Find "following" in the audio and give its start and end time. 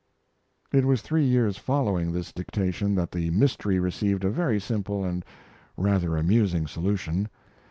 1.59-2.11